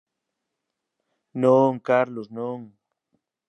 Non, 1.43 1.71
Carlos, 1.89 2.27
non. 2.37 2.59